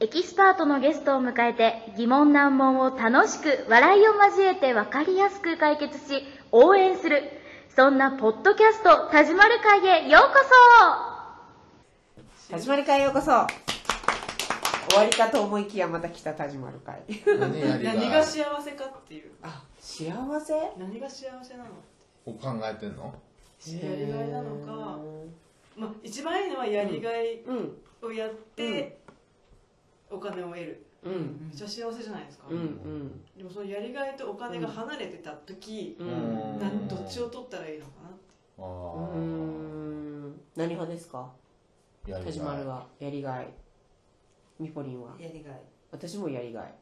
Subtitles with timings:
[0.00, 7.22] エキスパートのゲストを迎えて疑問難問を楽しく笑いを交えて分かりやすく解決し応援する。
[7.76, 10.34] そんなポッドキャスト田島る会へようこ
[12.50, 13.26] 田島る会へようこそ。
[13.26, 17.02] 終わりかと思いきやまた来た田島る会。
[17.26, 17.94] 何が？
[17.94, 19.30] 何が幸せかっていう。
[19.42, 20.54] あ幸せ？
[20.76, 21.70] 何が幸せなの？
[22.26, 23.14] を考えてんの？
[23.66, 24.98] やりがいなのか、
[25.76, 27.78] まあ、一番いいのはやりがいうん。
[28.02, 28.98] をやって
[30.14, 30.86] お金を得る。
[31.02, 31.48] うん。
[31.48, 33.24] めっちゃ幸せじゃないですか、うんうん。
[33.36, 36.58] でもそのやりがいとお金が離れてた時、うん。
[36.58, 38.18] なんどっちを取ったらいいのかなって。
[38.58, 40.40] あうーん。
[40.56, 41.30] 何派ですか？
[42.06, 43.48] 田島るがはやりがい。
[44.60, 45.16] みぽりんは？
[45.18, 46.74] やりがい、私もやりがい。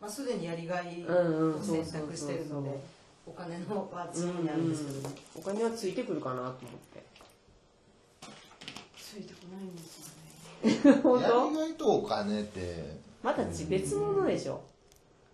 [0.00, 1.60] まあ、すでにやりがいうんうん。
[1.60, 2.78] を選択してるので
[3.26, 5.08] お金のは次にあるんですけど。
[5.08, 6.52] ね、お金はついてくるかなと思っ
[6.92, 7.02] て。
[8.96, 10.16] ついてこないんですよ。
[10.16, 10.17] ね
[11.02, 14.60] 本いやり当がいとお金ってまたち別物でしょ。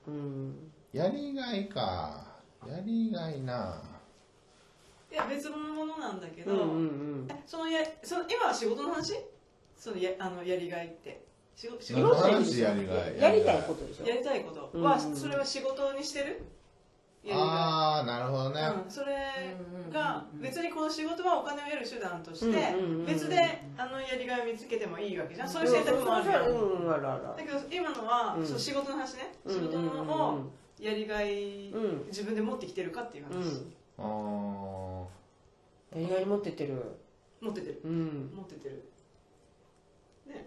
[0.07, 0.73] うん。
[0.93, 2.25] やりがいか。
[2.67, 3.81] やりがいな。
[5.11, 6.63] いや別のものなんだけど、うんう
[7.25, 9.15] んえそのやその今は仕事の話？
[9.79, 11.25] そのやあのやりがいって。
[11.55, 12.61] 仕事仕何事の話？
[12.61, 13.19] やりがい。
[13.19, 14.07] やりたいことでしょ。
[14.07, 14.83] やりたいこと。
[14.83, 15.17] は、うん。
[15.17, 16.43] それは仕事にしてる？
[17.33, 19.57] ああなるほどね、い、うん、それ
[19.91, 22.75] が別にこの仕事はお金を得る手段として
[23.07, 25.49] 別であのやりがいを見つけてもいいわけじゃん。
[25.49, 26.39] そういう選択もあるよ
[26.83, 28.47] うんあるあるあるだけど今のは、うん。
[28.47, 29.33] そう仕事の話ね。
[29.45, 32.07] うん仕事のをやりがい、うん。
[32.09, 33.37] 自分で持ってきてるかっていう話、
[33.99, 35.05] うん。
[35.05, 36.83] あやりがい持ってってる。
[37.41, 37.81] 持っててる。
[37.85, 38.33] うん。
[38.35, 38.85] 持っててる。
[40.27, 40.47] ね。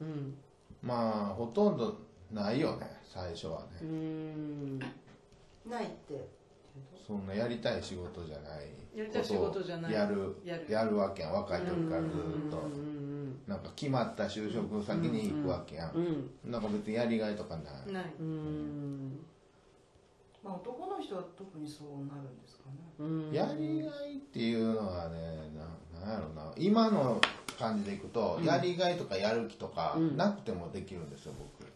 [0.00, 0.08] うん。
[0.08, 1.98] ーまあほとんど
[2.30, 4.78] ないよね最初はうね、ん
[5.66, 6.28] ないって。
[7.06, 8.68] そんなやりたい仕事じゃない。
[8.96, 9.92] やりたい仕事じゃない。
[9.92, 10.66] やるやる。
[10.68, 12.10] やるわけやん若い時からずっ
[12.50, 12.58] と。
[12.58, 12.94] うん
[13.46, 18.04] なんか決まった就職先に行くわけやん、うんなんか別にやりがいとかない、ない。
[18.18, 19.20] うん。
[20.42, 22.76] まあ男の人は特にそうなるんですかね。
[22.98, 23.32] うん。
[23.32, 25.50] やりがいっていうのはね
[25.92, 26.52] ななんやろな。
[26.56, 27.20] 今の
[27.58, 30.16] 感じでいくと、やりがいとかやる気とか、うん。
[30.16, 31.70] なくてもできるんですよ僕、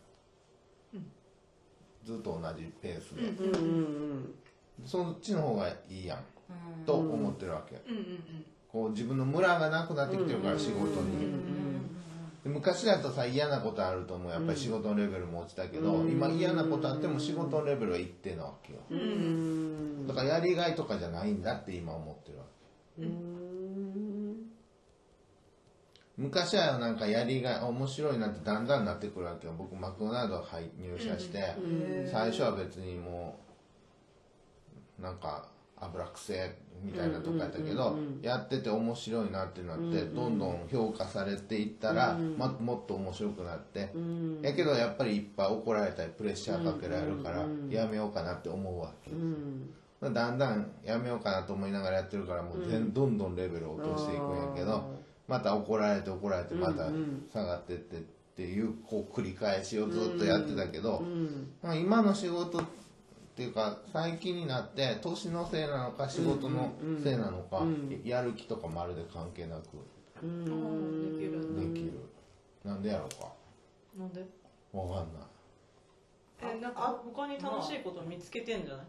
[2.09, 4.35] ずっと同じペースで、うんうん
[4.87, 6.25] そっちの方がいいやん、
[6.87, 8.45] と思ってるわけ、うんうんうん。
[8.69, 11.33] こう自分のムラがなくなってきてるから、仕事に、
[12.45, 19.03] で昔だとさ嫌なことあるともうやっぱり仕事のレベルも落ちたけど、今嫌なことあっても仕事のレベルは一定なわけよ、うんう
[20.05, 20.07] ん。
[20.07, 22.45] だからやりがいとかじゃないんだって今思ってるわ
[22.97, 23.03] け。
[23.03, 24.18] うん
[26.19, 29.55] 昔はなんかやりがい面白いなってだんだんなってくるわけよ。
[29.57, 31.55] 僕マクドナルド入入社して、
[32.11, 33.39] 最初は別にも
[34.99, 43.91] うなんか油くせみたいなとこやったけど、やってて面白いなってなって、どんどん評価されていったら、まもっと面白くなって、
[44.43, 49.71] やけどやっぱりいっぱい怒られたりプレッシャーかけられるから、やめようかなって思うわけ、うん
[50.01, 56.89] だんだんやめようかなと思いながらやってるからもう全、どんどんレベルを落としていくんやけどまた怒られて怒られてまた
[57.33, 58.01] 下がってってっ
[58.37, 61.03] ていうこう繰り返しをずっとやってたけど、
[61.63, 62.63] まあ、今の仕事っ
[63.37, 66.73] ていうか最近になって年のせいなのか仕事の
[67.05, 67.63] せいなのか、
[68.05, 69.63] やる気とかまるで関係なく。
[70.21, 71.93] できるできる、
[72.65, 73.33] なんでやろうか。
[73.97, 74.25] なんで？
[74.73, 75.23] わかんない。
[76.57, 78.87] えなんか他に楽しいこと見つけてんじゃない？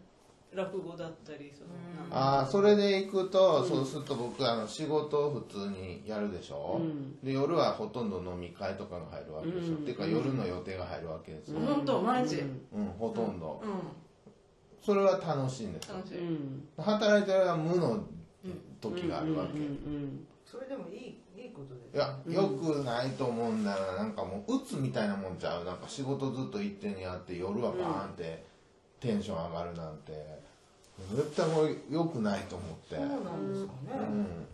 [0.54, 1.70] 落語だったりその
[2.10, 6.80] ああそれで行くと、そうすると僕あの仕事を普通にやるでしょ、
[7.22, 12.40] で夜はほとんど飲み会とかが入るわけですよ、っていうか夜の予定が入るわけですよ、本当毎日
[12.72, 12.86] うん。
[12.98, 13.70] ほとんど、うん。
[14.84, 15.96] それは楽しいんですよ。
[15.98, 16.68] 楽しいうん。
[16.78, 18.04] 働いてる間は無の
[18.80, 20.26] 時があるわけ、うん。
[20.44, 25.64] それでもいいいいことですいや、よくないと思うんだよななんかもう鬱みたいなもんちゃう？
[25.64, 28.49] なんか仕事ずっと一定にやって夜はバーンって
[29.00, 30.12] テンション上がるなんて。
[31.14, 32.96] 絶対もう良くないと思って。
[32.96, 34.46] そうなんですかね、うん。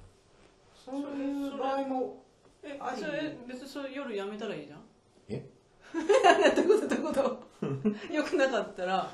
[0.85, 2.23] そういう場合も
[2.63, 4.81] えありそれ別にそれ夜やめたらいいじゃん？
[5.29, 5.45] え？
[6.55, 6.95] どういうこと？
[6.95, 7.15] どういう
[7.83, 8.15] こと？
[8.15, 9.11] よくなかったら。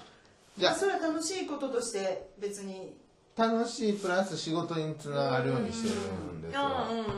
[0.58, 0.74] じゃあ。
[0.74, 2.94] それは楽しいこととして別に。
[3.34, 5.94] 楽しいプラス仕事につながるようにしてる
[6.34, 6.60] んですよ。
[6.60, 7.12] あうんうんうんうん。
[7.12, 7.14] っ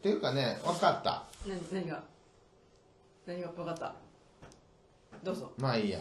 [0.00, 1.24] ていうかね分かった。
[1.44, 2.04] 何何が？
[3.26, 3.48] 何が？
[3.48, 3.96] 分かった
[5.22, 5.52] どうぞ。
[5.58, 6.00] まあいいや。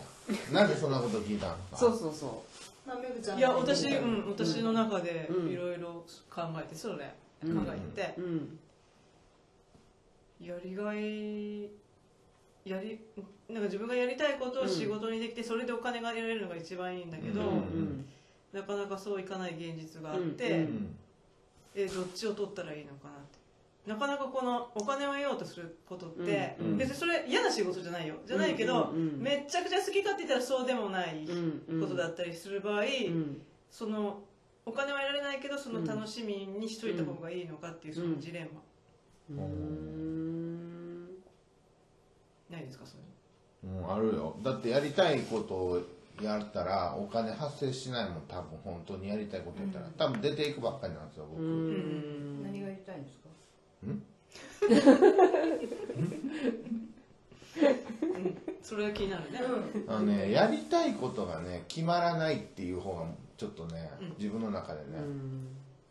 [0.52, 1.54] なんでそんなこと聞いたの？
[1.54, 2.44] かそうそうそ
[2.86, 5.52] まあめぐちゃんいやの私うん私の中でうん。
[5.52, 8.60] いろいろ考えてそれ考えてううん。
[10.42, 11.64] やりがい
[12.66, 13.00] やり
[13.50, 18.06] なんか自分がやりたいことを仕事にできてそれでお金が得られるのが一番いいんだけど、うんうん。
[18.54, 20.96] なかなかそういかない現実があって、うんうん。
[21.76, 23.14] えどっちを取ったらいいのかな
[23.86, 28.16] なかなかこのお金を得ようとすることって、うん別にそれ嫌な仕事じゃないよ。
[28.26, 34.22] じゃないけど、うんうんうんめっちゃくちゃ好きかって言ったらそうでもないうんことだったりする場合、うんその
[34.66, 38.62] お金は得られないけどその楽しみにしといた方がいいのかっていうそのジレンマ、
[39.44, 41.08] うん。
[42.50, 44.36] ないですかそういううん、あるよ。
[44.42, 45.82] だってやりたいことを
[46.22, 48.58] やったらお金発生しないもん多分。
[48.64, 52.44] 本当にやりたいことやったら、多分出ていくばっかりなんですよ僕、うん。
[52.44, 53.30] 何が言いたいんですか？
[58.62, 59.40] それが気になるね、
[59.88, 63.06] あのねやりたいことがね決まらないっていう方が
[63.38, 64.86] ちょっとね、自分の中でね、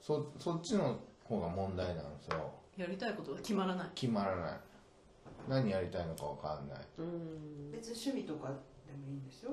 [0.01, 2.51] そそっちの方が問題なんですよ。
[2.77, 3.89] やりたいことが決まらない。
[3.95, 4.53] 決まらない。
[5.49, 6.79] 何やりたいのか分かんない。
[7.73, 8.55] 別に趣味とかで
[8.95, 9.51] もいいんですよ。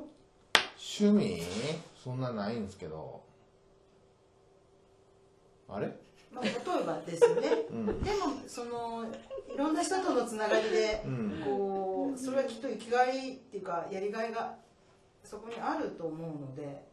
[0.78, 1.42] 趣味？
[2.02, 3.22] そんなないんですけど。
[5.68, 5.92] あれ？
[6.32, 6.56] まあ、例え
[6.86, 8.04] ばですよね、うん。
[8.04, 8.18] でも
[8.48, 9.06] その
[9.54, 11.42] いろんな人とのつながりで、うん。
[11.44, 14.56] こうそれはきっと生きがいっていうかやりがいが
[15.24, 16.86] そこにあると思うので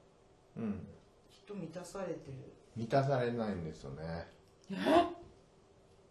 [0.57, 0.87] うん。
[1.31, 2.53] きっと満たされてる。
[2.77, 4.29] 満たされないんですよね。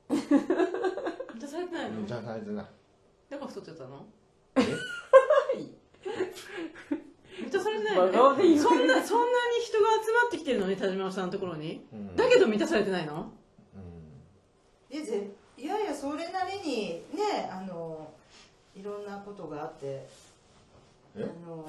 [0.08, 2.02] 満たされてないの？
[2.02, 2.66] 満たされてない。
[3.30, 4.06] だから太っちゃったの？
[4.56, 4.62] え？
[7.40, 9.26] 満たされてない真顔で言うそんなそんな
[9.58, 12.16] に人が集まってきてるのに田島さんのところに、うん。
[12.16, 13.32] だけど満たされてないの？
[13.76, 15.00] うん。
[15.00, 15.28] でぜ
[15.58, 18.12] いやいやそれなりにねあの
[18.76, 20.06] いろんなことがあって
[21.18, 21.66] あえの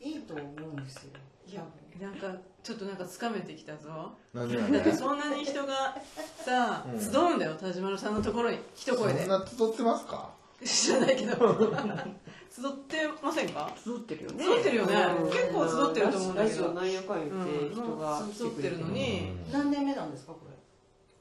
[0.00, 0.46] いいと思う
[0.80, 1.10] んですよ。
[1.48, 1.62] いや
[2.00, 4.12] なんかちょっとなんかつかめてきたぞ。
[4.32, 5.96] 何がだってねそんなに人が
[6.44, 7.00] さ、うん。
[7.00, 8.58] 集うんだよ田島さんのところに。
[8.74, 9.20] 一声で。
[9.20, 10.30] そんな集ってますか？
[10.64, 11.34] 知らないけど。
[12.52, 13.74] 集ってませんか？
[13.82, 14.44] 集ってるよね。
[14.44, 14.94] 集ってるよね。
[15.22, 15.30] うん。
[15.30, 16.62] 結構集ってると思うんだけど。
[16.64, 19.30] ラジオなんやかん言って人がうん集ってるのに。
[19.46, 19.52] うん。
[19.52, 20.54] 何年目なんですかこれ？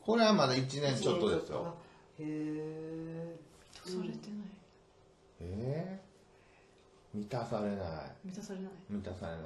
[0.06, 1.76] これはまだ1年ちょっとですあよ。
[2.20, 3.36] へえ
[3.86, 4.48] 満たされてない
[5.40, 7.78] えー、満たされない。
[8.26, 8.72] 満たされない。
[8.90, 9.42] 満たされない。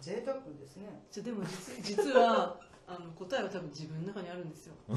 [0.00, 1.02] 贅沢ですね。
[1.10, 4.74] じゃあでも実実はあの答えは多分自分の中にあるんですよ。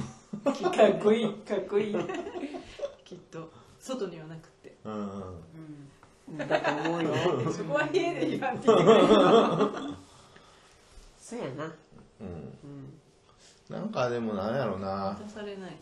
[0.43, 1.95] かっこいいかっこいい。
[3.03, 3.51] きっと
[3.85, 4.75] 外にはなくって。
[4.83, 7.13] うんだと思うよ。
[7.53, 8.57] そこは「へえ」で言わん。
[8.57, 9.07] って言ってくれる
[11.19, 11.65] そうやな。
[12.21, 12.27] うん。
[12.27, 13.01] うん
[13.69, 15.15] なんかでもなんやろな。
[15.19, 15.77] 満たされない。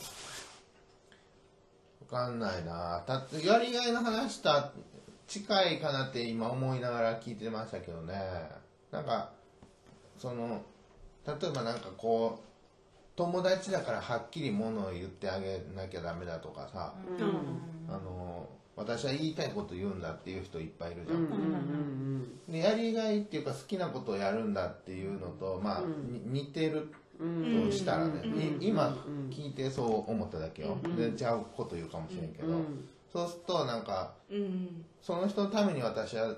[2.01, 3.03] わかんないな。
[3.07, 4.71] たやりがいの話した
[5.27, 8.13] 近いかなって今思いながら聞いてましたけどね。
[8.91, 9.31] なんか
[10.17, 10.61] その
[11.25, 12.52] 例えばなんかこう
[13.15, 16.93] 友達だからはっきりものを言ってあげなきゃダメだとかさ、
[17.87, 21.93] あの私は言いたいこと言うんだっていう人いっぱいいるじゃん、うんうん
[22.49, 28.63] でやりがいっていうか好きなことをやるんだっていうのとまあ、に似てるうんとしたらね、うん。
[28.63, 28.97] い今
[29.29, 30.95] 聞いてそう思っただけよ、うん。
[30.95, 32.89] でちゃうこと言うかもしれんけど、うん。
[33.11, 34.83] そうするとなんかうん。
[35.01, 36.33] その人のために私は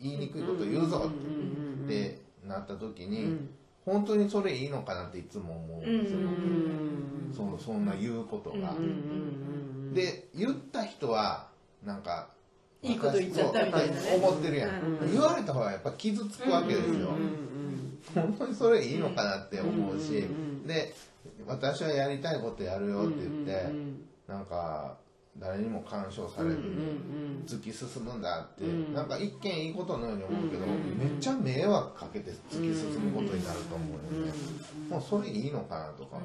[0.00, 1.80] 言いにくいこと言うぞうん。
[1.80, 1.84] うん。
[1.86, 3.50] ってなった時に、うん
[3.88, 5.86] 本当にそれいいのかなっていつも思う。
[5.86, 7.34] んですよ、うん。
[7.34, 11.48] そのそんな言うことが、うんうんで言った人は
[11.82, 12.28] なんか
[12.82, 14.00] いいこと言っちゃったみたいなね。
[14.16, 15.12] 思ってるやん、うん。
[15.12, 17.48] 言われた方がやっぱ傷つくわけですよ、うん
[18.14, 20.26] 本当にそれいいのかなって思うし、うんう
[20.64, 20.94] んで
[21.46, 24.04] 私はやりたいことやるよって言って、うん。
[24.26, 24.96] なんか
[25.40, 26.56] 誰にも干渉されず
[27.46, 28.94] 突き進むんだって、うん。
[28.94, 34.32] なんか一見いいことのように思うけど、うんめっちゃ迷惑かけて突き進むことになると思うよね、
[34.88, 36.18] もうそれいいのかなとか、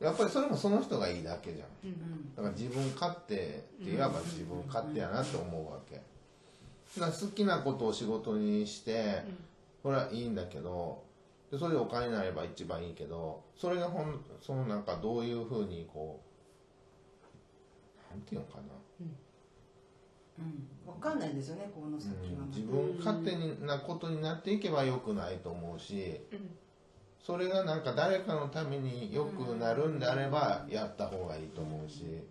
[0.00, 2.34] やっぱりそれもその人がいいだけじゃん。
[2.34, 6.00] だから自分勝手って言わば自分勝手やなって思うわけ。
[6.98, 9.22] だ好きなことを仕事にして
[9.82, 11.02] これはいいんだけど
[11.50, 16.27] でそれでお金になれば一番いいけどそれがほんそのなんかどういうふうにこう
[18.18, 18.62] なんていうのかな、
[20.92, 26.20] 分かんないですよねこの先は、うん、自分勝手なことになっていけばよくないと思うし
[27.24, 32.24] それがなんか誰かのためによくなるんであればやった方がいいと思うし。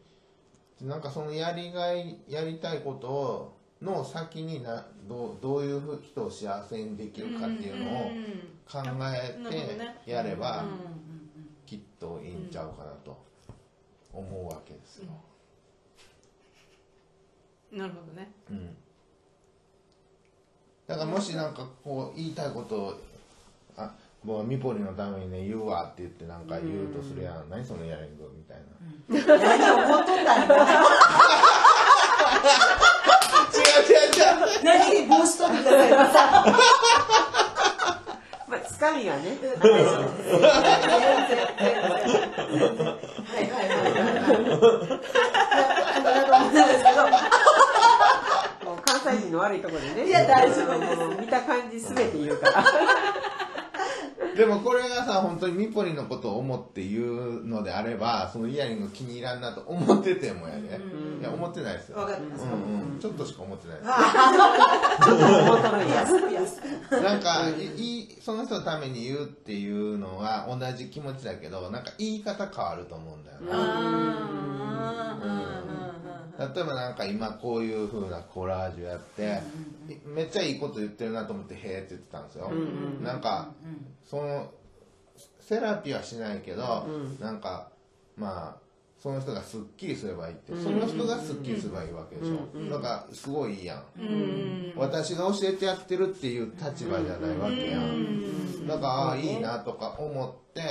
[0.81, 8.11] なんかそのやりがいやりたいことの先になどうどういうふう人を幸せにできるかっていうのを
[8.69, 8.97] 考えなる
[9.43, 10.69] ほどねてやればうん。
[11.65, 13.17] きっといいんちゃうかなと
[14.13, 15.11] 思うわけですよ。
[17.71, 18.31] なるほどね。
[18.49, 18.75] うん。
[20.87, 22.99] だからもしなんかこう言いたいことを
[23.75, 23.93] あ
[24.23, 28.65] もうミポリのためにね言うわって言ってなんか言うとするやん、何そのやりんみたいな、
[29.37, 30.47] 何怒っとったん。
[30.47, 30.55] だ
[33.53, 34.63] 違う違う違う。
[34.63, 36.45] 何で帽子取ってくださ。
[36.47, 36.51] い
[38.49, 39.37] まあつかみがね。
[43.29, 43.47] はい。
[46.03, 47.36] だと思うんですけどもう関西人
[49.37, 50.07] の悪いところでね。
[50.07, 50.95] いや大丈夫です。
[50.97, 52.63] もう見た感じ全て言うから。
[54.35, 60.79] でもこれがさ本当にミポリンのことを思って言うのであればそのイヤリング気に入らんなと思っててもやね、
[61.19, 61.97] いや思ってないですよ。
[61.97, 62.43] わかります。
[62.43, 62.53] うんう
[62.97, 63.89] ん、ちょっとしか思ってないです。
[65.09, 65.89] 思っとるん。
[65.89, 75.17] やいやなんかいいその人のために言うっていうのは同じ気持ちだけどなんか言い方変わると思うんだよな、
[76.57, 79.41] 例えばなんか今こういう風なコラージュやって、
[80.07, 82.51] めっちゃいいこと言ってるなと思って「へえ」って言ってたんですよ、
[83.03, 83.53] なんか
[84.03, 84.51] その
[85.39, 86.87] セラピーはしないけど、
[87.19, 87.69] なんか
[88.17, 88.67] まあ
[89.03, 100.61] その人がすっきりすればいいって、その人がすっきりすればいいわけでしょ、だからすごいいいやん、私が教えてやってるっていう立場じゃないわけやん、だからああいいなとか思って、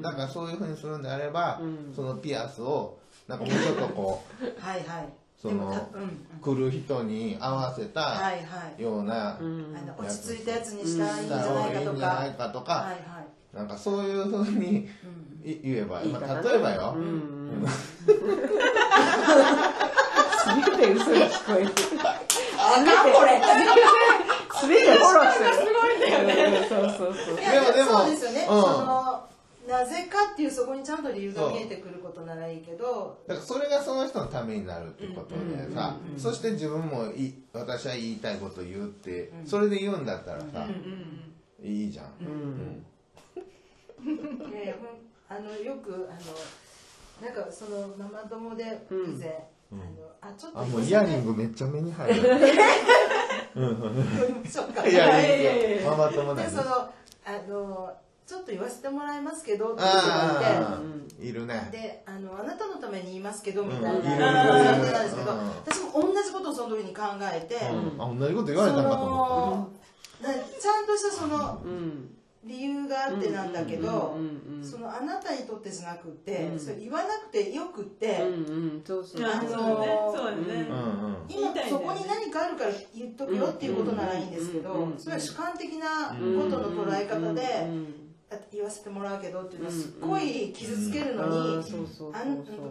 [0.00, 1.60] だからそういうふうにするんであれば、
[1.94, 5.88] そのピアスをなんかもうちょっとこう はいはいその
[6.40, 8.32] 来る人に合わせた
[8.78, 9.38] ような、
[9.98, 12.14] 落ち着いたやつにしたらいいんじゃないかとか。
[12.14, 13.56] ないかとか、はいはい。
[13.56, 14.88] なんかそういうふうに
[15.44, 16.96] い言えば、まあ、例えばよ、
[20.46, 21.70] 全て嘘に聞こえる。
[22.58, 23.40] あかんこれ。
[24.62, 26.66] 全てフォローしてるすごいんだよね。
[26.68, 27.34] そうそうそう。
[27.40, 28.46] いやでもでもそうですよね、
[30.36, 33.18] っていうそこにちゃんと理由が見えてくることならいいけど。
[33.26, 40.68] だからそれがその人のためになるってことでさ、そして自分もい私は言いたいこと言うって、それで言うんだったらさ、
[41.62, 42.06] いいじゃん、
[44.04, 44.74] いやいや
[45.26, 46.12] あのよくあ
[47.22, 49.82] のなんかそのママ友で以前、あの
[50.20, 52.22] あちょっとあもうイヤリングめっちゃ目に入る。
[54.46, 54.84] そうか。
[54.86, 55.90] イヤリング。
[55.92, 56.92] ママ友なんでそのあ
[57.48, 61.68] のちょっと言わせてもらいますけどって人がいているね。
[61.70, 63.92] であのあなたのために言いますけどみたいな。
[63.92, 65.48] うん感じなんですけど、うん。
[65.48, 68.02] 私も同じことをその時に考えて、うん。
[68.02, 69.80] あ同じこと言われたんかと思っ
[70.20, 72.12] そのだちゃんとしたそのうん。
[72.44, 74.16] 理由があってなんだけど、
[74.62, 79.24] そのあなたにとってじゃなくて、それ言わなくてよくって、うんうんそうそう。
[79.24, 79.86] あのそうだね。
[80.14, 80.64] そうだね。
[80.64, 81.16] たうんうん。
[81.28, 88.05] 今そこに何かあるから言っとくよっていうことならいいんですけど、うんそれは主観的なことの捉え方で、うんあ
[88.52, 91.64] 言わせてもらうけどっていうのはすっごい傷つけるのに、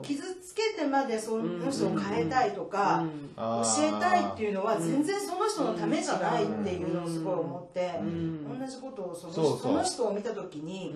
[0.02, 3.06] 傷つけてまでその人を変えたいとか、
[3.38, 8.60] あ教ーえたいっていうのは全然その人のためじゃないっていうのをすごい思って、ん。
[8.60, 10.94] 同じことをそのその人を見た時に、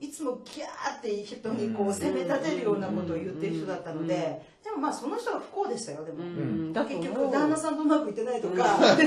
[0.00, 6.72] いつもギャーって人にこう責め立てるようなことを言ってる人だったので、でもまあその人が不幸でしたよでも、うん。
[6.72, 9.04] だと結局旦那さんとうまくいってないとか、 だか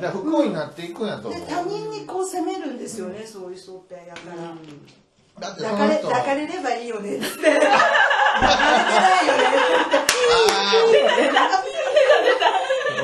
[0.00, 1.40] ら不幸になっていくんやと思う。
[1.40, 4.36] で他人にこう責めるんですよね、そういう人ってやから。
[5.40, 7.26] だってそ抱かれ抱かれればいいよねって。
[7.26, 7.66] 抱かれて
[9.00, 9.42] ないよね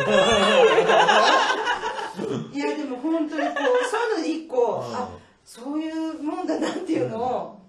[2.52, 3.56] いやでも本当にこう
[3.90, 5.10] そういうので一個、あ
[5.44, 7.60] そういうもんだなっていうのを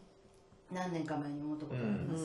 [0.72, 2.24] 何年か前に思ったことがあります、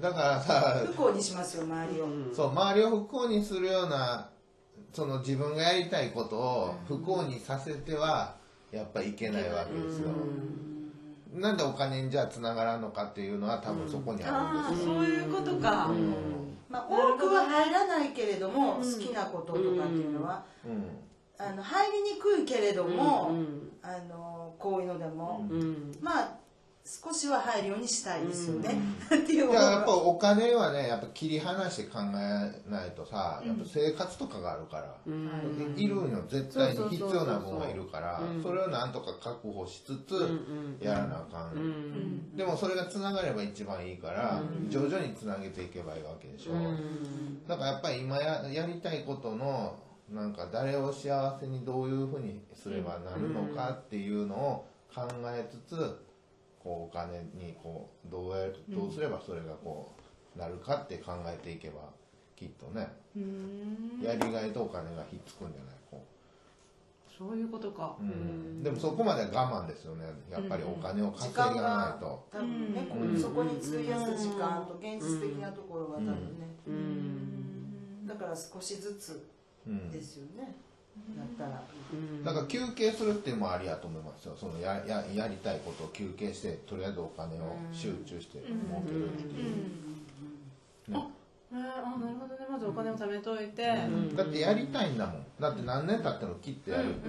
[0.00, 4.28] だからさ不幸にしますよ周りを、そう周りを不幸にするような
[4.92, 8.36] その自分がやりたいことを不幸にさせては
[8.72, 10.08] やっぱいけないわけですよ、
[11.34, 15.90] なんでお金にじゃあつながらんのかっていうのは多分そこにあああるんですよ、そういうことか。
[16.68, 20.84] まあ、多くは入らないけれども、好きなこととかっていうのは、うん。
[21.38, 23.32] あの入りにくいけれども、
[23.82, 25.46] あのこういうのでも、
[26.00, 26.37] まあ
[26.88, 28.70] 少しは入るようにしたいですよね、
[29.14, 34.96] っていういやっぱお金はねやっぱ切り離して考えないとさやっぱ生活とかがあるから、
[35.76, 40.40] いるんよ絶対に必要な分はいるからそれをなんとか確保しつつ
[40.80, 44.40] やらなあかん、でもそれがつながれば一番いいから、
[44.70, 46.52] 徐々につなげていけばいいわけでしょ、
[47.46, 49.78] だからやっぱり今ややりたいことの
[50.10, 56.07] なんか誰を幸せにどういうふうにすればなるのかっていうのを考えつつ
[56.68, 59.90] こうお金にこうどうやどうすればそれがこ
[60.36, 61.80] うなるかって考えていけば
[62.36, 62.92] きっとね
[64.02, 66.04] やりがいとお金がひっつくんじゃないこ
[67.18, 67.96] そういうことか。
[67.98, 70.04] う、うん、でもそこまでは我慢ですよね。
[70.30, 72.28] やっぱりお金を稼がないと。
[72.30, 72.86] 多分ね、
[73.20, 79.26] そこに費やす時間と現実的なところが多分ね、だから少しずつ
[79.66, 80.54] うんですよね、
[81.16, 81.62] だったら、
[82.24, 84.36] だから休憩するっていうのもありやと思いますよ。
[84.36, 89.54] そのやややりたいことを休憩してとりあえずお金を集中して儲けるっていう、
[90.88, 91.08] えー、あ
[91.50, 92.12] なるほどね。
[92.50, 93.62] まずお金を貯めといて、
[94.16, 95.26] だってやりたいんだもん。
[95.40, 97.08] だって何年経っても切ってやるって、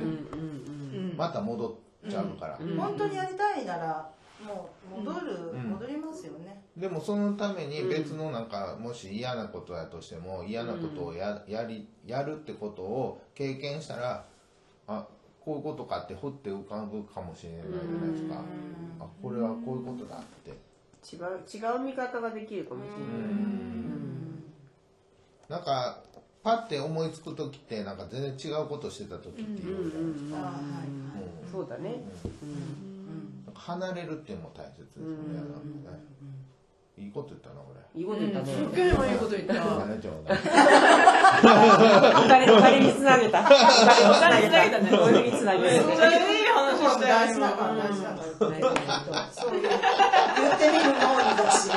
[1.18, 1.68] また戻
[2.08, 4.10] っちゃうから、本当にやりたいなら
[4.46, 5.64] もう戻る、うん。
[5.72, 6.64] 戻りますよね。
[6.78, 14.26] でもそのために別のなんかもし嫌なことやとしても嫌なことをややりやるってことを経験したら
[14.88, 15.08] あ
[15.44, 18.42] こういうことかってふって浮かぶかもしれないじゃないですか。
[19.00, 20.52] あこれはこういうことだって。
[21.02, 23.00] 違う違う見方ができるかもしれない。
[25.50, 26.04] なんか
[26.44, 30.54] パッて思いつく時ってなんか全然違うことしてた時っていうじゃないですか、
[31.52, 32.00] そうだねなん。
[32.00, 32.06] か
[33.60, 35.16] 離れるっていうのも大切ですよね。
[35.16, 36.20] ね
[36.98, 39.54] いいこと言ったなこれいいこと言ったねすっげえいいこと言った。
[39.54, 43.40] お金ちょうだいお金お金につなげた。
[43.42, 44.90] お金につなげたね。
[44.94, 45.66] お金につなげた。
[45.66, 46.80] ゃいい話。
[46.80, 47.08] した。
[47.08, 49.74] よ大事だから大事だからそういう言っ
[50.58, 51.70] てみるもいいだし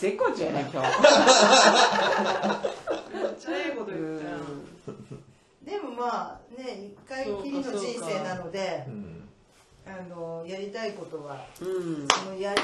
[0.00, 0.88] 絶好調やね今日
[3.14, 4.24] めっちゃいいこと言った。
[4.24, 4.30] よ
[5.64, 6.02] でもま
[6.34, 9.17] あね一回きりの人生なのでうん
[9.88, 12.06] あのやりたいことはうん。
[12.08, 12.60] そのやり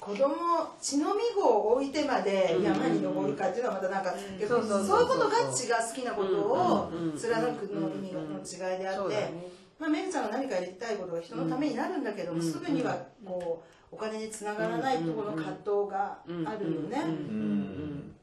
[0.00, 0.34] 子供
[0.80, 9.30] 血のみ子を置いてまで山に登るかっていうのはまたなんか、うそうそうそういうことが血が好きなことを貫くの意味の違いであって、
[9.78, 18.14] まあ、メグちゃんが何かやりたいことが人のためになるんだけども、すぐにはこうお金につながらないところの葛藤があるよね、うん。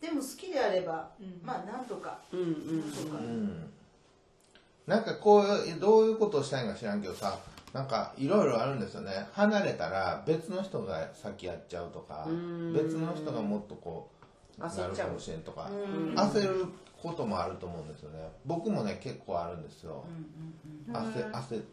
[0.00, 1.10] でも好きであれば、
[1.42, 2.40] まあなんとか、うん。
[2.40, 2.80] うん。
[2.80, 2.90] なん。
[2.92, 3.72] とか、うん
[4.86, 7.38] なんかこうどういうことをしたいんか知らんけどさ
[7.72, 9.26] なんかいろいろあるんですよね。
[9.32, 12.26] 離れたら別の人が先やっちゃうとか
[12.72, 14.08] 別の人がもっとこ
[14.58, 15.68] うなるかもしれんとか
[16.14, 16.66] 焦る
[17.02, 18.30] こともあると思うんですよね。
[18.46, 20.04] 僕もね結構あるんですよ。
[20.88, 21.64] 焦焦っ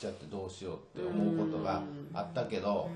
[0.00, 1.82] ちゃってどうしようって思うことが
[2.14, 2.90] あったけど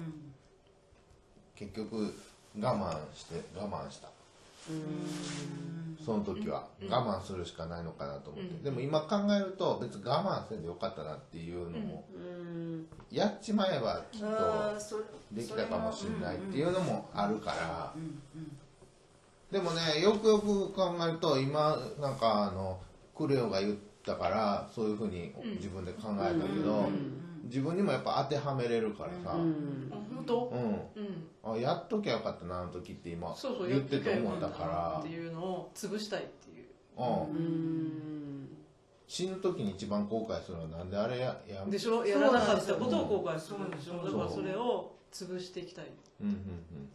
[1.55, 2.13] 結局
[2.59, 4.09] 我慢して我慢した
[6.05, 6.69] その時は。
[6.89, 12.05] 我慢するしかないのかなと思って、でも今考えると別に我慢せんでよかったなっていうのも、
[13.11, 14.27] やっちまえばきっと
[15.33, 17.95] できたかもしれないっていうのもあるから、
[19.51, 22.79] でもねよくよく考えると今なんかあの
[23.17, 26.89] クレオが言ったからそういうふうに自分で考えたけど、
[27.45, 29.37] 自分にもやっぱ当てはめれるからさ、
[30.35, 30.61] うん。
[31.53, 31.55] うん。
[31.55, 35.01] あやっときゃよかったなあの時って今そうそう言ってて思ったから。
[35.01, 36.67] っていうのを潰したいっていう
[36.99, 38.57] うん。
[39.09, 42.05] 死ぬ時に一番後悔するのはなんであれややでしょ？
[42.05, 44.03] やらなかったことを後悔するんでしょ？
[44.05, 45.87] そうだからそれを潰していきたい。
[46.21, 46.89] うんうんうん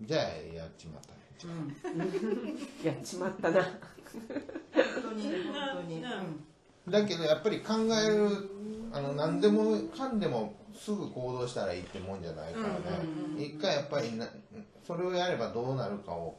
[0.00, 0.20] じゃあ
[0.54, 1.18] やっちまったね。
[2.84, 3.62] やっちまったな。
[3.62, 3.70] 本
[5.02, 6.08] 当に本当に、ね
[6.88, 8.57] だけどやっぱり考える
[8.92, 12.74] あの何でもかんでもすぐ行動したらいいってもんじゃないからね。
[13.36, 14.26] 一回やっぱりな
[14.86, 16.36] それをやればどうなるかを。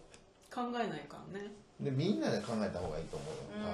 [0.53, 1.51] 考えないからね。
[1.79, 3.65] でみんなで考えた方がいいと思うよ。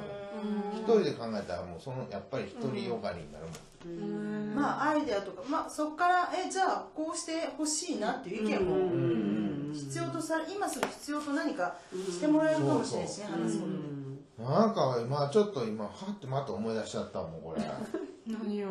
[0.84, 1.02] 多分。
[1.02, 4.56] 一人で考えたらもうそのやっぱり独りよがりになるもん。
[4.56, 8.60] まあアイデアとか、まあ、そこからえじゃあこうしてほしいなっていう意見
[9.70, 13.96] も必要とさ今すぐ必要と何かしてもらえるかもしれないしね話すことで。
[14.44, 17.62] なんか今ちょっと今はってまた思い出しちゃったもんこれ
[18.28, 18.70] 何よ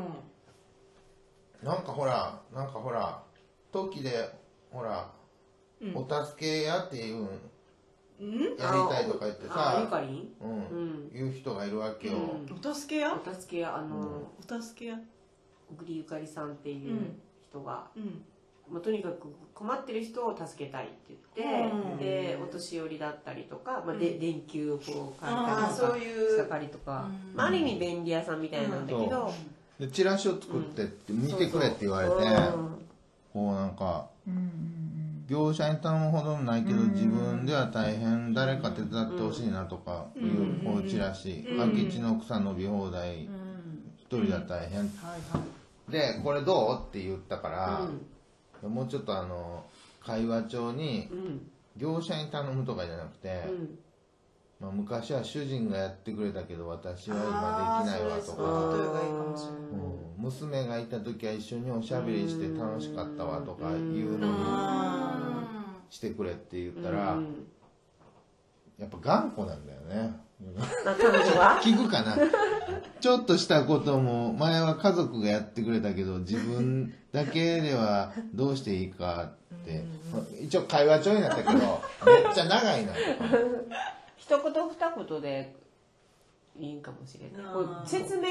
[1.63, 3.23] なんかほらなんかほら
[3.73, 4.31] 時で
[4.71, 5.09] ほら、
[5.95, 7.29] お助けやっていうん。
[8.21, 12.15] やりたいとか言ってあゆさかりんうん、言う人がいるわけよ、
[12.51, 14.99] お助けやお助け屋あのお助けや
[15.69, 17.17] 小栗ゆかりさんっていう
[17.51, 18.23] 人がうん
[18.71, 29.33] まあ、とにかく困ってる人を助けたいって言って、でお年寄りだったりとか、まあ、で電球をこう変えたりとかいうしたりとか、まあ、ある意味便利屋さんみたいなんだけど、
[29.79, 32.21] でチラシを作ってって見てくれって言われて、う
[32.61, 32.75] ん
[33.35, 34.07] こうなんか、
[35.27, 43.25] 業者に頼むほどもないけど、自分では大変誰か手伝ってほしいなとかいう、こうチラシ、空き地の草伸び放題、
[43.99, 44.89] 一人では大変、
[45.89, 46.89] でこれどう？
[46.89, 47.89] って言ったから、
[48.69, 49.65] もうちょっとあの
[50.01, 51.51] 会話帳にうん。
[51.77, 53.79] 業者に頼むとかじゃなくて、うん。
[54.61, 58.43] まあ、昔は主人がやってくれたけど私は今できないわとか。
[60.17, 64.35] う娘がいた時は一緒におしゃべりして楽しかったわとかいうのに
[65.91, 67.47] してくれって言ったらうん。
[68.79, 70.17] やっぱ頑固なんだよね。
[70.17, 70.24] あ
[70.85, 71.61] 彼女は？
[71.63, 72.17] 聞くかな。
[73.01, 79.85] ちょっとしたことも前は家族がやってくれたけど自分だけではどうしていいかって。
[80.43, 82.93] 一応会話帳になったけどめっちゃ長いな
[84.17, 85.55] 一言二言で
[86.57, 87.53] いいかもしれない。
[87.53, 88.29] こう説明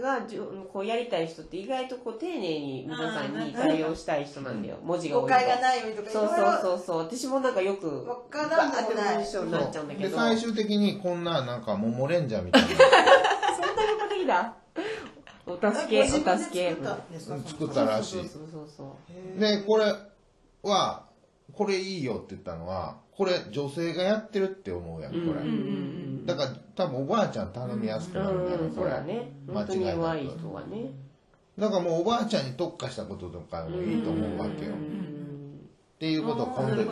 [0.00, 0.40] がじゅ
[0.72, 4.78] こうやりたい人って意外とこう丁寧に皆さんに対応したい人なんだよ。
[4.82, 5.46] 文字が多誤いと。
[5.46, 6.98] 解がないようにとかいそうそうそうそう。
[7.00, 12.68] 私もなんかよくわからんでもないなっちゃうんだけでど最終的にこんななんかモモレンジャーみたいな。
[12.72, 14.54] そんなに的だ。
[15.46, 16.76] お助け、お助け。
[17.46, 18.14] 作ったらしい。
[18.20, 18.96] そうそうそうそ
[19.36, 19.38] う。
[19.38, 19.92] でこれ
[20.62, 21.04] は
[21.52, 25.40] これいいよって言ったのはこれ女性がやってるって思うやんこれ、
[26.24, 28.90] だから多分おばあちゃん頼みやすくなるんだよ、うん、これ。
[28.90, 29.30] そうだね。
[29.46, 30.90] 本当に弱い人はね。
[31.56, 34.76] だからもうおばあちゃんに特化したこととかもいいと思うわけよ、っ
[36.00, 36.82] ていうことを今度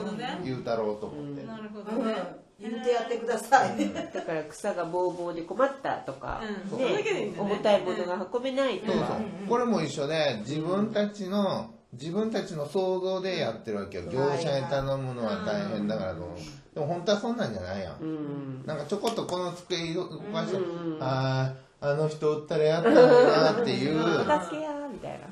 [0.45, 2.15] 言うたろうと思って、なるほうんどね。
[2.61, 3.93] 言ってやってください。
[3.93, 6.79] だから草がぼうぼうで困ったとか、うん。
[6.79, 14.05] ね重たいものが運べないとか、これも一緒で自分たちの自分たちの想像でやってるわけよ。
[14.11, 16.39] 業者に頼むのは大変だからと思う。
[16.75, 24.01] でも本当はそんなんじゃないやん、うん、なんかちょこっとこの机動かして、うんあああの人おったらやったのになっていう。
[24.01, 25.27] 助けやみたいな。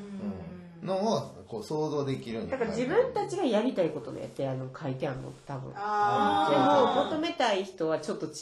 [0.83, 5.71] のをこう想像できるだから自分たちがやりたいことでやってあの書いてあるの多分。
[5.71, 8.33] であも求めたい人はちょっと違う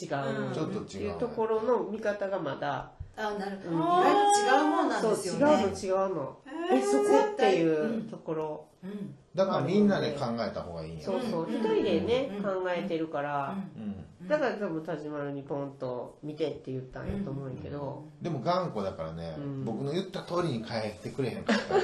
[0.53, 0.81] ちょっと違う。
[0.81, 3.77] っていうところの見方がまだ、ーあなるほうん。
[3.77, 6.37] ど意外と違うもんなんそうですよ違うのね違うの。
[6.71, 7.03] えそこ
[7.33, 8.65] っていうところ。
[8.83, 9.15] うん。
[9.35, 11.47] だからみんなで考えた方がいいんやそうそう。
[11.49, 13.55] 一人でね考えてるから。
[13.77, 14.27] うん。
[14.27, 19.65] だから多分田島にポンと見てって言ったんやと思うんやけど、でも頑固だからね、うん。
[19.65, 21.75] 僕の言った通りに変えてくれへんかった。
[21.75, 21.81] ら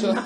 [0.00, 0.16] ちょっ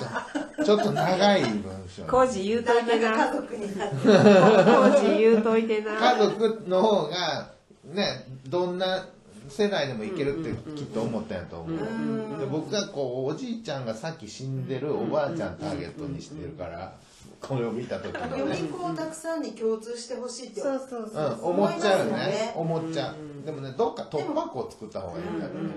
[0.57, 2.03] とちょっと長い文章。
[2.03, 3.11] コージ言うといてな。
[3.11, 5.93] 家族になってコージ言うといてな。
[5.95, 7.49] 家族の方が
[7.85, 9.07] ねどんな
[9.49, 16.95] 世代でもいけるってきっと思ったんやと思う、で僕がこうおじいちゃんがさっき死んでるおばあちゃんターゲットにしてるから
[17.41, 21.53] これを見た時よにねりこうたくさんに共通してほしいってそうそうそうう。
[21.53, 22.53] ん、思っちゃうよね。
[22.55, 25.69] 思っちゃう、でもねどっか突破口を作った方がいいんだよね、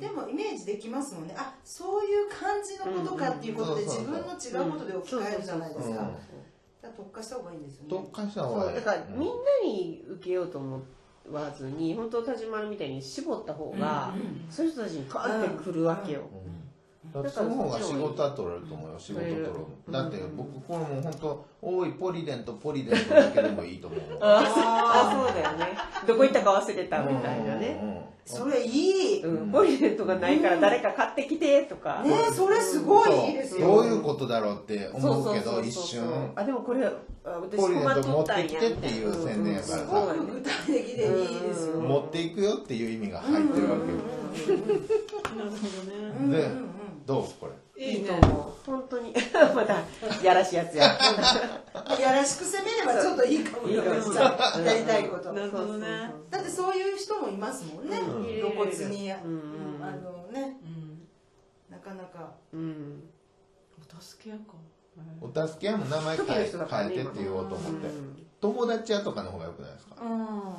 [0.00, 1.34] でもイメージできますもんね。
[1.36, 5.96] あそういう感じのことかっていうことで自分の違うことで置き換えるじゃないですか,、うん。
[5.96, 6.12] だか
[6.82, 7.88] ら特化した方がいいんですよね。
[7.90, 10.80] 特化した方そうがいいだからみんなに受けようと思
[11.32, 14.14] わずに本当田島みたいに絞った方が、
[14.50, 16.26] そういう人たちにカーってくるわけよ、だ
[17.20, 19.44] からその方が仕事は取れると思うよ仕事取る。
[19.90, 25.76] だって僕これもう本当多いポリデントポリデントだけでもいいと思うあそうだよね。
[26.06, 28.02] どこ行ったか忘れたみたいなね、うんうんうん。
[28.24, 33.60] それいい、ねうん、ポリデントがないから誰か買ってきてとか、それすごいいいですそう。
[33.60, 36.32] よどういうことだろうって思うけど一瞬。
[36.34, 36.92] あでもこれあ
[37.24, 39.78] 私ポリデント持ってきてっていう宣伝やからさ。
[39.78, 43.98] すごく具体的でいいですよ、持っていくよっていう意味が入ってるわけよ。
[45.36, 45.56] なるほ
[46.20, 46.75] どねで
[47.06, 47.24] どう？
[47.40, 47.52] これ。
[47.84, 48.70] いいと思う。
[48.70, 49.14] 本当に。
[49.54, 49.80] また
[50.24, 50.84] やらしいやつや。
[52.00, 53.82] やらしく攻めればちょっといいかもよ。
[53.84, 54.14] いいかも。
[54.64, 55.32] やりたいこと。
[55.32, 56.12] なるほどね。
[56.30, 57.98] だってそういう人もいますもんね。
[57.98, 58.24] うん。
[58.24, 59.76] 露骨に、うん。
[59.76, 59.84] うん。
[59.84, 60.58] あのね。
[60.62, 61.06] うん。
[61.70, 62.32] なかなか。
[62.52, 63.08] うん。
[63.78, 64.42] お助け屋か。
[65.20, 67.88] お助け屋も名前変え変えてって言おうと思って。
[68.40, 69.96] 友達屋とかの方がよくないですか？
[70.02, 70.54] うん。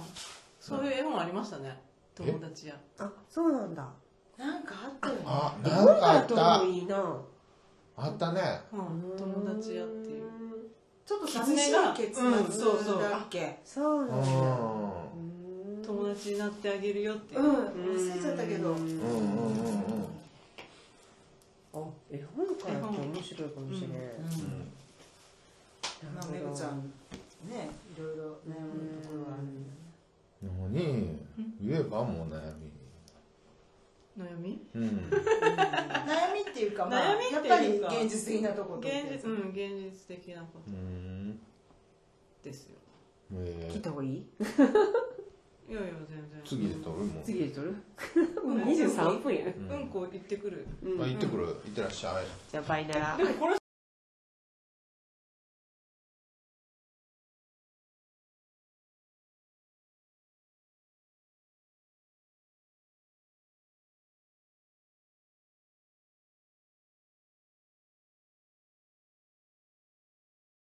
[0.59, 1.81] そういう絵本ありましたね。
[2.15, 2.75] 友達屋。
[2.99, 3.87] あそうなんだ
[4.37, 5.21] なんかあったよね。
[5.25, 5.83] あ絵な。
[5.83, 6.63] んかあった。
[6.65, 7.17] いいな
[7.97, 8.61] あったね。
[8.71, 10.23] うん友達屋っていう。
[11.05, 12.99] ちょっと寂しい結うんそうそう。
[12.99, 13.59] 末だっけ？
[13.65, 14.23] そううなんん
[15.81, 15.87] だ。
[15.87, 17.35] 友達になってあげるよって。
[17.35, 17.55] いううん
[17.95, 18.71] 忘れちゃったけど。
[18.71, 20.07] うんうんうんうん。
[21.73, 21.79] あ
[22.11, 23.97] 絵本からって面白いかもしれない、
[26.15, 26.79] まあめぐちゃん
[27.47, 29.43] ねいろいろ悩むところがある
[31.61, 32.41] 言えばもう悩
[34.17, 34.59] 悩み？
[34.73, 34.87] みうん。
[34.87, 37.87] 悩みっていうかまあ悩みやっぱりっていうか。
[38.01, 41.39] 現実的なところ現実うん現実的なこうん。
[42.43, 42.77] とですよ。
[43.33, 43.67] え。
[43.69, 44.09] ー聞いた方がいい？
[45.69, 46.41] いやいや全然。
[46.45, 46.97] 次で撮る？
[46.99, 47.75] もん次で撮る？
[48.43, 49.45] もう23分や。
[49.45, 49.69] うん。
[49.71, 50.65] うんこ行ってくる。
[50.83, 51.45] あ行ってくる。
[51.45, 52.25] 行ってらっしゃい。
[52.51, 53.55] じゃあバイならでもこれ